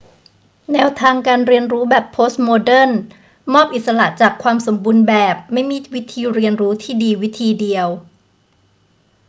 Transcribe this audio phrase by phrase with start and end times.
[0.73, 2.91] แนวทางการเรียนรู้แบบโพสต์โมเดิร์น
[3.53, 7.87] มอบอิสระจากความสมบูรณ์แบบ ไม่มีวิธีเรียนรู้ที่ดีวิธีเดียว